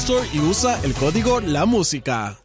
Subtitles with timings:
[0.00, 2.36] Store y usa el código La Música.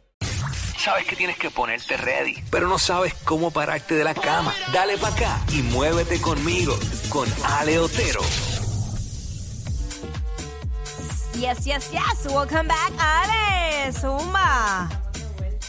[0.78, 4.54] Sabes que tienes que ponerte ready, pero no sabes cómo pararte de la cama.
[4.72, 6.74] Dale para acá y muévete conmigo,
[7.10, 8.20] con Ale Otero.
[11.34, 12.32] Yes, yes, yes.
[12.32, 13.92] Welcome back, Ale.
[13.92, 15.01] Zumba.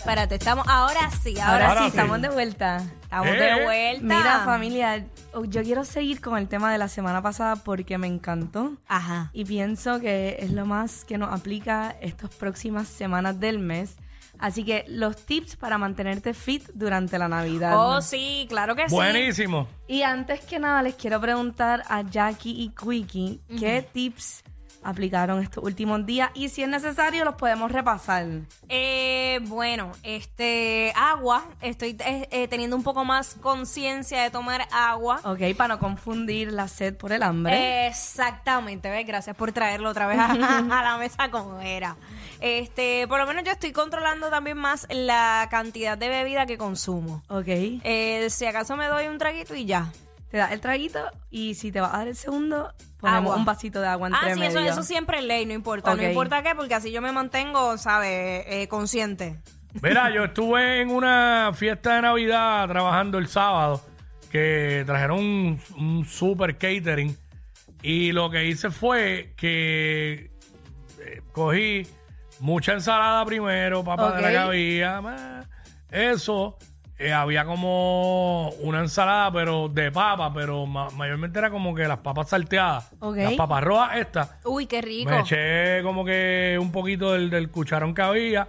[0.04, 0.68] Espérate, estamos.
[0.68, 1.98] Ahora sí, ahora, Ahora sí, sí.
[1.98, 2.84] estamos de vuelta.
[3.04, 3.40] Estamos Eh.
[3.40, 4.04] de vuelta.
[4.04, 8.08] Mira, familia, oh, yo quiero seguir con el tema de la semana pasada porque me
[8.08, 9.30] encantó Ajá.
[9.32, 13.96] y pienso que es lo más que nos aplica estas próximas semanas del mes.
[14.40, 17.74] Así que los tips para mantenerte fit durante la Navidad.
[17.78, 18.94] Oh, sí, claro que sí.
[18.96, 19.70] Buenísimo.
[19.88, 24.44] Y antes que nada les quiero preguntar a Jackie y Quickie qué tips
[24.84, 28.26] aplicaron estos últimos días y si es necesario los podemos repasar.
[28.70, 31.44] Eh, bueno, este, agua.
[31.62, 35.20] Estoy eh, eh, teniendo un poco más conciencia de tomar agua.
[35.24, 37.88] Ok, para no confundir la sed por el hambre.
[37.88, 39.06] Exactamente, ¿ves?
[39.06, 40.32] Gracias por traerlo otra vez a,
[40.80, 41.96] a la mesa como era.
[42.40, 47.24] Este, por lo menos yo estoy controlando también más la cantidad de bebida que consumo.
[47.30, 47.48] ok.
[47.48, 49.92] Eh, si acaso me doy un traguito y ya.
[50.34, 51.00] Te das el traguito
[51.30, 53.36] y si te vas a dar el segundo, ponemos Agua.
[53.36, 54.72] un vasito de agua entre Ah, sí, eso, medio.
[54.72, 55.92] eso siempre es ley, no importa.
[55.94, 55.98] Ok.
[56.02, 58.44] No importa qué, porque así yo me mantengo, ¿sabes?
[58.48, 59.40] Eh, consciente.
[59.84, 63.80] Mira, yo estuve en una fiesta de Navidad trabajando el sábado
[64.32, 67.16] que trajeron un, un super catering
[67.84, 70.32] y lo que hice fue que
[71.00, 71.86] eh, cogí
[72.40, 74.32] mucha ensalada primero, papa de la Ok.
[74.32, 75.48] que había, ma,
[75.92, 76.58] eso.
[77.04, 82.00] Eh, había como una ensalada, pero de papa, pero ma- mayormente era como que las
[82.00, 82.92] papas salteadas.
[83.00, 83.18] Ok.
[83.18, 84.36] Las papas rojas estas.
[84.46, 85.10] Uy, qué rico.
[85.12, 88.48] Me eché como que un poquito del, del cucharón que había.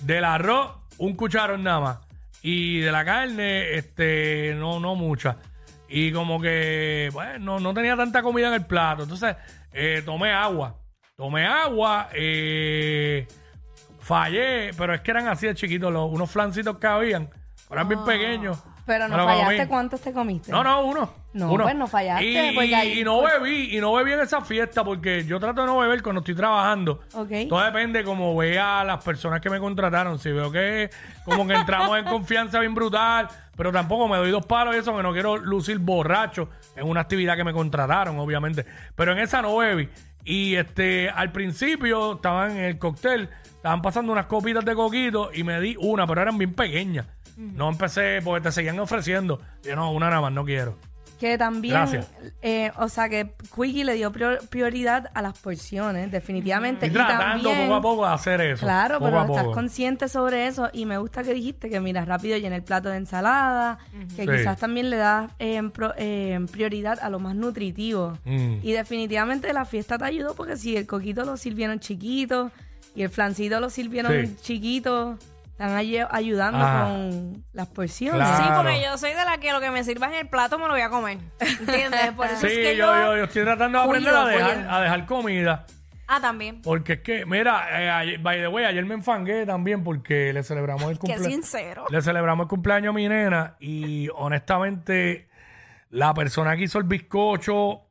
[0.00, 1.98] Del arroz, un cucharón nada más.
[2.42, 5.36] Y de la carne, este, no, no mucha.
[5.88, 9.02] Y como que, bueno, no, no tenía tanta comida en el plato.
[9.02, 9.36] Entonces,
[9.72, 10.76] eh, tomé agua.
[11.16, 13.26] Tomé agua, eh,
[13.98, 17.28] fallé, pero es que eran así de chiquitos, los, unos flancitos que habían.
[17.70, 18.58] Eran bien pequeños.
[18.86, 19.68] Pero Me no lo fallaste, comí.
[19.68, 20.50] ¿cuántos te comiste?
[20.50, 21.12] No, no, uno.
[21.32, 21.62] No, uno.
[21.62, 24.82] pues no fallaste, Y, porque ahí- y no bebí, y no bebí en esa fiesta
[24.82, 27.00] porque yo trato de no beber cuando estoy trabajando.
[27.14, 27.30] Ok.
[27.48, 30.18] Todo depende como vea a las personas que me contrataron.
[30.18, 30.90] Si veo que
[31.24, 34.96] como que entramos en confianza bien brutal, pero tampoco me doy dos palos y eso,
[34.96, 38.66] que no quiero lucir borracho en una actividad que me contrataron, obviamente.
[38.96, 39.88] Pero en esa no bebí.
[40.24, 45.44] Y este, al principio estaban en el cóctel, estaban pasando unas copitas de coquito y
[45.44, 47.06] me di una, pero eran bien pequeñas.
[47.36, 49.40] No empecé porque te seguían ofreciendo.
[49.62, 50.76] Yo no, una nada más, no quiero.
[51.20, 52.08] Que también, Gracias.
[52.40, 56.86] eh, o sea, que Quickie le dio prior- prioridad a las porciones, definitivamente.
[56.86, 58.64] Estoy Y tratando también- poco a poco de hacer eso.
[58.64, 59.54] Claro, poco pero a estás poco.
[59.54, 62.96] consciente sobre eso y me gusta que dijiste que mira rápido llena el plato de
[62.96, 63.78] ensalada,
[64.16, 64.28] que Sí.
[64.28, 68.16] quizás también le das eh, pro- eh, prioridad a lo más nutritivo.
[68.24, 68.54] Mm.
[68.62, 72.50] Y definitivamente la fiesta te ayudó porque si el coquito lo sirvieron chiquito
[72.94, 74.36] y el flancito lo sirvieron Sí.
[74.40, 75.18] chiquito,
[75.60, 76.86] están ay- ayudando Ah.
[76.88, 78.26] con las porciones.
[78.26, 78.44] Claro.
[78.44, 80.64] Sí, porque yo soy de la que lo que me sirva en el plato me
[80.66, 81.18] lo voy a comer.
[81.38, 82.12] ¿Entiendes?
[82.16, 83.24] Por eso Sí, es que yo, yo...
[83.24, 84.70] estoy tratando de aprender Cuido, a dejar, cuido.
[84.70, 85.66] a dejar comida.
[86.08, 86.60] Ah, también.
[86.62, 90.42] Porque es que, mira, eh, ayer- by the way, ayer me enfangué también porque le
[90.42, 91.26] celebramos el Qué cumpleaños.
[91.32, 91.84] sincero.
[91.90, 95.28] Le celebramos el cumpleaños a mi nena y honestamente
[95.90, 97.82] la persona que hizo el bizcocho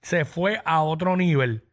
[0.00, 1.64] se fue a otro nivel.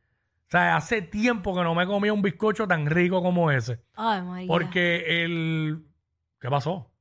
[0.48, 3.82] O sea, hace tiempo que no me comía un bizcocho tan rico como ese.
[3.96, 4.48] Ay, María.
[4.48, 5.84] Porque el.
[6.40, 6.92] ¿Qué pasó?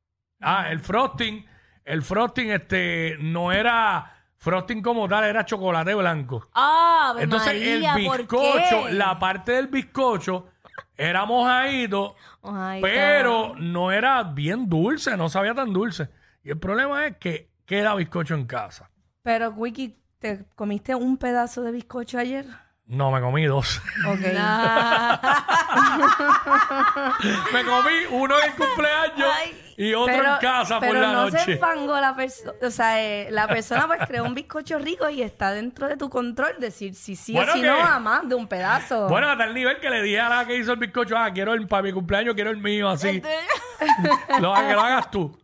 [0.40, 1.44] Ah, el frosting.
[1.84, 6.48] El frosting, este, no era frosting como tal, era chocolate blanco.
[6.54, 10.48] Ah, Ave Entonces, María, el ¿por bizcocho, la parte del bizcocho
[10.96, 16.08] era mojadito, Ay, pero no era bien dulce, no sabía tan dulce.
[16.42, 18.90] Y el problema es que queda bizcocho en casa.
[19.22, 22.46] Pero, Wiki, ¿te comiste un pedazo de bizcocho ayer?
[22.86, 23.80] No, me comí dos.
[24.06, 24.20] Ok.
[27.52, 29.30] me comí uno en el cumpleaños
[29.76, 31.52] y otro en casa por pero la no se noche.
[31.54, 32.52] enfangó la persona.
[32.62, 36.10] O sea, eh, la persona pues creó un bizcocho rico y está dentro de tu
[36.10, 39.08] control decir si sí Bueno, o si que- no a más de un pedazo.
[39.08, 41.54] Bueno, a tal nivel que le dije a la que hizo el bizcocho, ah, quiero
[41.54, 43.20] el, para mi cumpleaños, quiero el mío, así.
[44.40, 45.36] lo, que lo hagas tú.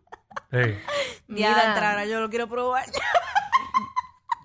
[0.53, 0.59] Sí.
[1.27, 1.71] Mira.
[1.71, 2.85] entrar, yo lo quiero probar.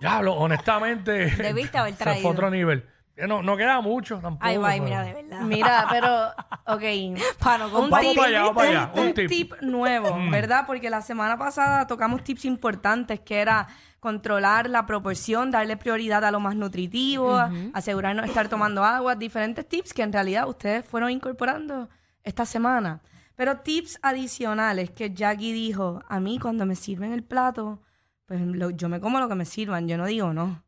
[0.10, 1.12] Diablo, honestamente.
[1.38, 2.30] Debiste haber se fue a traído.
[2.30, 2.86] otro nivel.
[3.16, 4.46] Que No, no queda mucho tampoco.
[4.46, 5.42] Ay, pero- mira, de verdad.
[5.42, 6.28] Mira, pero,
[6.76, 7.18] ok.
[7.40, 8.92] Para no Un Vamos tip, para allá, vamos para allá.
[8.94, 9.26] un Un tip.
[9.26, 9.30] Mm.
[9.30, 10.64] tip nuevo, ¿verdad?
[10.68, 13.68] Porque la semana pasada tocamos tips importantes que era
[14.02, 17.40] controlar la proporción, darle prioridad a lo más nutritivo,
[17.74, 21.90] asegurarnos de estar tomando agua, diferentes tips que en realidad ustedes fueron incorporando
[22.24, 23.02] esta semana.
[23.36, 27.82] Pero tips adicionales que Jackie dijo, a mí cuando me sirven el plato,
[28.26, 30.64] pues lo- yo me como lo que me sirvan, yo no digo no.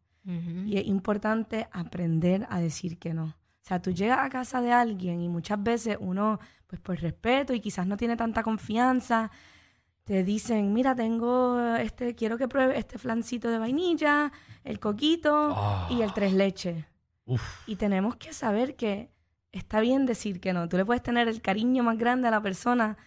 [0.65, 3.25] Y es importante aprender a decir que no.
[3.27, 6.38] O sea, tú llegas a casa de alguien y muchas veces uno,
[6.68, 9.31] pues por respeto y quizás no tiene tanta confianza,
[10.04, 14.31] te dicen, mira, tengo este, quiero que pruebe este flancito de vainilla,
[14.65, 15.88] el coquito Ah.
[15.89, 16.83] y el tres leches.
[17.25, 17.42] Uf.
[17.68, 19.09] Y tenemos que saber que
[19.54, 20.68] está bien decir que no.
[20.68, 22.98] Tú le puedes tener el cariño más grande a la persona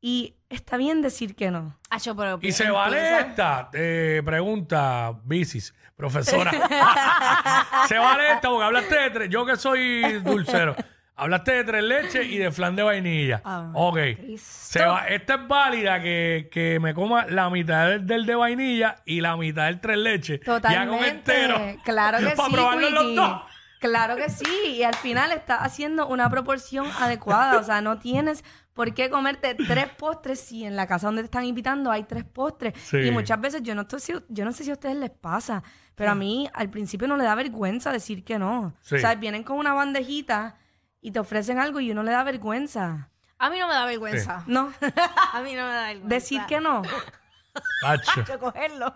[0.00, 1.76] y está bien decir que no.
[2.16, 6.50] Pero Y se vale esta, eh, pregunta Bicis, profesora.
[7.88, 10.76] se vale esta porque hablaste de tres, yo que soy dulcero,
[11.16, 13.40] hablaste de tres leches y de flan de vainilla.
[13.44, 13.70] Ah.
[13.74, 13.98] ok.
[14.38, 18.96] Se va, esta es válida que, que me coma la mitad del, del de vainilla
[19.04, 20.40] y la mitad del tres leches.
[20.40, 21.10] Ya con Totalmente.
[21.10, 21.60] entero.
[21.84, 23.16] Claro que Para sí, probarlo los Quickie.
[23.16, 23.42] dos.
[23.80, 24.76] Claro que sí.
[24.76, 27.58] Y al final estás haciendo una proporción adecuada.
[27.58, 31.26] O sea, no tienes por qué comerte tres postres si en la casa donde te
[31.26, 32.74] están invitando hay tres postres.
[32.80, 32.98] Sí.
[32.98, 35.62] Y muchas veces yo no, estoy, yo no sé si a ustedes les pasa,
[35.94, 38.74] pero a mí al principio no le da vergüenza decir que no.
[38.82, 38.94] Sí.
[38.96, 40.56] O sea, vienen con una bandejita
[41.00, 43.10] y te ofrecen algo y uno le da vergüenza.
[43.38, 44.42] A mí no me da vergüenza.
[44.46, 44.72] No,
[45.32, 46.08] A mí no me da vergüenza.
[46.14, 46.82] decir que no.
[47.80, 48.24] Tacho.
[48.24, 48.94] Yo cogerlo.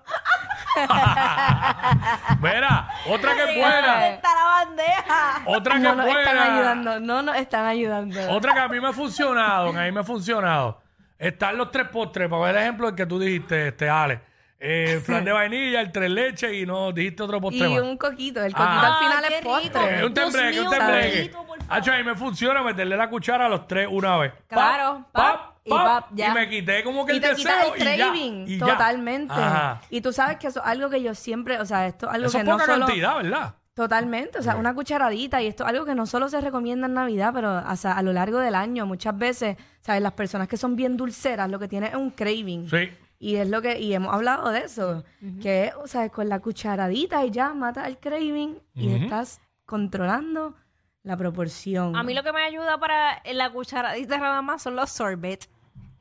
[2.40, 4.20] Mira, otra que es buena.
[4.64, 5.42] ¿Dónde está la bandeja?
[5.46, 6.54] Otra que No es nos están buena.
[6.54, 8.30] ayudando, no nos están ayudando.
[8.30, 10.80] Otra que a mí me ha funcionado, que a mí me ha funcionado.
[11.18, 14.20] Están los tres postres, para ver el ejemplo del que tú dijiste, este, Ale.
[14.64, 17.82] Eh, el flan de vainilla, el tres leches y no dijiste otro postre Y más.
[17.82, 18.42] un coquito.
[18.44, 18.86] El coquito Ah.
[18.98, 19.54] al final Ah, qué es rico.
[19.80, 19.98] postre.
[20.00, 21.22] Eh, un Dios tembleque, un tembleque.
[21.30, 21.58] Por favor.
[21.68, 24.32] Hacho, me funciona meterle la cuchara a los tres una vez.
[24.32, 26.28] Pap, Claro, pap, y pap, ya.
[26.30, 28.66] Y me quité como que Y el te deseo el y ya, craving, y ya.
[28.66, 29.34] totalmente.
[29.34, 29.80] Ajá.
[29.90, 32.26] Y tú sabes que eso es algo que yo siempre, o sea, esto es algo
[32.28, 32.86] Eso que es no poca solo...
[32.86, 33.54] cantidad, ¿verdad?
[33.74, 36.94] Totalmente, o sea, una cucharadita y esto es algo que no solo se recomienda en
[36.94, 40.02] Navidad, pero o sea, a lo largo del año muchas veces, ¿sabes?
[40.02, 42.68] Las personas que son bien dulceras lo que tienen es un craving.
[42.68, 42.90] Sí.
[43.18, 45.04] Y es lo que y hemos hablado de eso,
[45.40, 50.54] que o sea, con la cucharadita y ya mata el craving y estás controlando
[51.02, 51.96] la proporción.
[51.96, 55.48] A mí lo que me ayuda para la cucharadita nada más son los sorbet.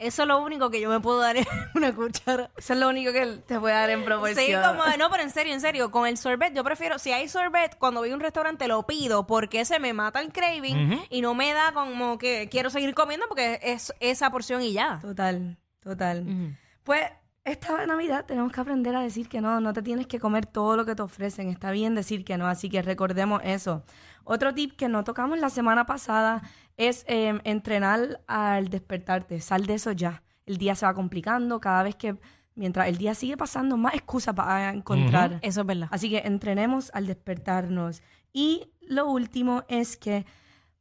[0.02, 1.46] Eso es lo único que yo me puedo dar en
[1.76, 2.50] una cuchara.
[2.58, 4.46] Eso es lo único que te puede dar en proporción.
[4.46, 7.30] Sí, como, no, pero en serio, en serio, con el sorbet yo prefiero, si hay
[7.30, 11.22] sorbet, cuando voy a un restaurante lo pido porque se me mata el craving y
[11.22, 15.00] no me da como que quiero seguir comiendo porque es esa porción y ya.
[15.02, 16.58] Total, total.
[16.84, 17.02] Pues
[17.44, 20.78] esta Navidad tenemos que aprender a decir que no, no te tienes que comer todo
[20.78, 23.84] lo que te ofrecen, está bien decir que no, así que recordemos eso.
[24.24, 26.44] Otro tip que no tocamos la semana pasada
[26.78, 30.24] es eh, entrenar al despertarte, sal de eso ya.
[30.46, 32.18] El día se va complicando, cada vez que,
[32.56, 35.40] mientras el día sigue pasando, más excusas vas a encontrar.
[35.42, 35.88] Eso es verdad.
[35.92, 38.02] Así que entrenemos al despertarnos.
[38.34, 40.26] Y lo último es que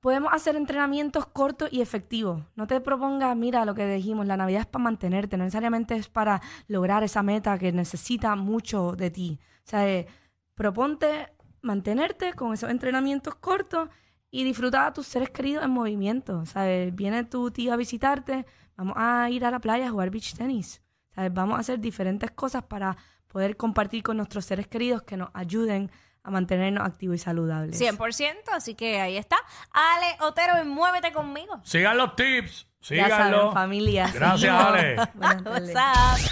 [0.01, 2.43] podemos hacer entrenamientos cortos y efectivos.
[2.57, 6.09] No te propongas, mira lo que dijimos, la Navidad es para mantenerte, no necesariamente es
[6.09, 9.39] para lograr esa meta que necesita mucho de ti.
[9.67, 10.07] O sea, eh,
[10.55, 11.29] proponte
[11.63, 13.91] mantenerte con esos entrenamientos cortos
[14.31, 16.47] y disfrutar a tus seres queridos en movimiento.
[16.47, 16.95] ¿Sabes?
[16.95, 20.83] Viene tu tío a visitarte, vamos a ir a la playa a jugar beach tenis.
[21.15, 21.33] ¿Sabes?
[21.35, 25.91] Vamos a hacer diferentes cosas para poder compartir con nuestros seres queridos que nos ayuden
[26.23, 27.81] a mantenernos activos y saludables.
[27.81, 29.37] 100%, así que ahí está.
[29.73, 31.61] Ale Otero, y muévete conmigo.
[31.65, 32.67] Sigan los tips.
[32.83, 33.53] Ya saben, Síganlo.
[33.53, 34.11] familia.
[34.13, 34.97] Gracias, Ale.
[35.15, 36.31] Buenas tardes.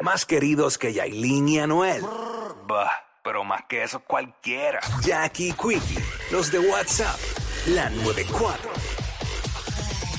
[0.00, 2.02] Más queridos que Yailin y Anuel.
[2.66, 2.90] Bah,
[3.22, 4.80] pero más que eso cualquiera.
[5.02, 5.98] Jackie Quickie,
[6.30, 7.18] los de WhatsApp,
[7.66, 8.89] la 94.